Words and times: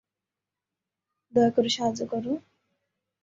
দয়াকরে, 1.33 1.69
সাহায্য 1.69 2.01
করো। 2.11 2.31